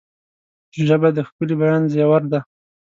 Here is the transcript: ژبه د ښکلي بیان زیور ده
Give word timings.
ژبه 0.87 1.09
د 1.13 1.17
ښکلي 1.27 1.55
بیان 1.61 1.83
زیور 1.93 2.23
ده 2.31 2.39